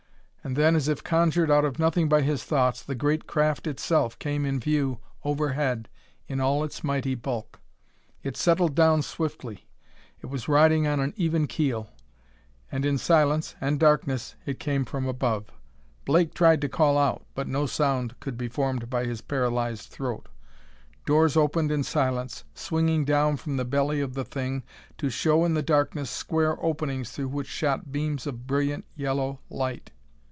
And 0.43 0.55
then, 0.55 0.75
as 0.75 0.87
if 0.87 1.03
conjured 1.03 1.51
out 1.51 1.65
of 1.65 1.77
nothing 1.77 2.09
by 2.09 2.23
his 2.23 2.43
thoughts, 2.43 2.81
the 2.81 2.95
great 2.95 3.27
craft 3.27 3.67
itself 3.67 4.17
came 4.17 4.43
in 4.43 4.59
view 4.59 4.97
overhead 5.23 5.87
in 6.27 6.39
all 6.41 6.63
its 6.63 6.83
mighty 6.83 7.13
bulk. 7.13 7.59
It 8.23 8.35
settled 8.35 8.73
down 8.73 9.03
swiftly: 9.03 9.67
it 10.19 10.25
was 10.25 10.47
riding 10.47 10.87
on 10.87 10.99
an 10.99 11.13
even 11.15 11.45
keel. 11.45 11.91
And 12.71 12.85
in 12.87 12.97
silence 12.97 13.53
and 13.61 13.79
darkness 13.79 14.33
it 14.43 14.59
came 14.59 14.83
from 14.83 15.05
above. 15.05 15.45
Blake 16.05 16.33
tried 16.33 16.59
to 16.61 16.67
call 16.67 16.97
out, 16.97 17.23
but 17.35 17.47
no 17.47 17.67
sound 17.67 18.19
could 18.19 18.35
be 18.35 18.47
formed 18.47 18.89
by 18.89 19.05
his 19.05 19.21
paralyzed 19.21 19.89
throat. 19.91 20.27
Doors 21.05 21.37
opened 21.37 21.71
in 21.71 21.83
silence, 21.83 22.45
swinging 22.55 23.05
down 23.05 23.37
from 23.37 23.57
the 23.57 23.63
belly 23.65 24.01
of 24.01 24.15
the 24.15 24.25
thing 24.25 24.63
to 24.97 25.11
show 25.11 25.45
in 25.45 25.53
the 25.53 25.61
darkness 25.61 26.09
square 26.09 26.57
openings 26.65 27.11
through 27.11 27.27
which 27.27 27.45
shot 27.47 27.91
beams 27.91 28.25
of 28.25 28.47
brilliant 28.47 28.85
yellow 28.95 29.39
light. 29.47 29.91